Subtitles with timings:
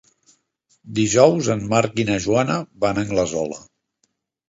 [0.99, 3.65] Dijous en Marc i na Joana van a Anglesola.